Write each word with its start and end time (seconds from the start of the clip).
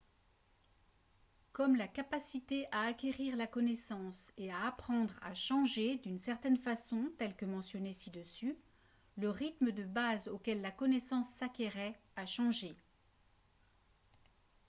comme 1.53 1.75
la 1.75 1.87
capacité 1.87 2.65
à 2.71 2.85
acquérir 2.87 3.37
la 3.37 3.45
connaissance 3.45 4.31
et 4.35 4.49
à 4.51 4.65
apprendre 4.65 5.13
a 5.21 5.35
changé 5.35 5.97
d'une 5.97 6.17
certaine 6.17 6.57
façon 6.57 7.11
telle 7.19 7.35
que 7.35 7.45
mentionnée 7.45 7.93
ci-dessus 7.93 8.57
le 9.17 9.29
rythme 9.29 9.71
de 9.71 9.83
base 9.83 10.27
auquel 10.27 10.61
la 10.61 10.71
connaissance 10.71 11.29
s'acquérait 11.37 11.99
a 12.15 12.25
changé 12.25 12.75